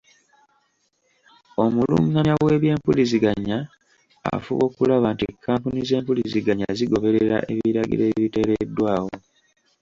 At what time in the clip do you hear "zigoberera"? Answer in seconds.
6.77-7.37